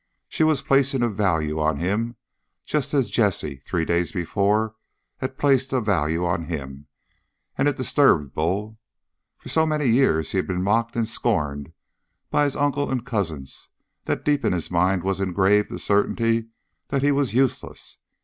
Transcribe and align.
She 0.27 0.43
was 0.43 0.63
placing 0.63 1.03
a 1.03 1.09
value 1.09 1.59
on 1.59 1.77
him, 1.77 2.15
just 2.65 2.91
as 2.95 3.11
Jessie, 3.11 3.57
three 3.57 3.85
days 3.85 4.11
before, 4.11 4.73
had 5.17 5.37
placed 5.37 5.71
a 5.73 5.79
value 5.79 6.25
on 6.25 6.45
him; 6.45 6.87
and 7.55 7.67
it 7.67 7.77
disturbed 7.77 8.33
Bull. 8.33 8.79
For 9.37 9.49
so 9.49 9.63
many 9.63 9.85
years, 9.85 10.31
he 10.31 10.39
had 10.39 10.47
been 10.47 10.63
mocked 10.63 10.95
and 10.95 11.07
scorned 11.07 11.71
by 12.31 12.45
his 12.45 12.55
uncle 12.55 12.89
and 12.89 13.05
cousins 13.05 13.69
that 14.05 14.25
deep 14.25 14.43
in 14.43 14.53
his 14.53 14.71
mind 14.71 15.03
was 15.03 15.19
engraved 15.19 15.69
the 15.69 15.77
certainty 15.77 16.49
that 16.87 17.03
he 17.03 17.11
was 17.11 17.35
useless. 17.35 17.99